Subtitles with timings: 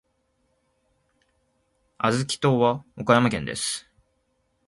[1.99, 3.87] 小豆島は岡山県です。